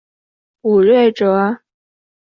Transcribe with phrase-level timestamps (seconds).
[0.61, 1.61] 卜睿哲。